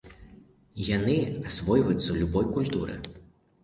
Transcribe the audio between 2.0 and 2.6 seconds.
ў любой